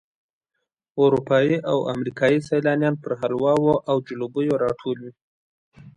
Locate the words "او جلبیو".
3.89-4.59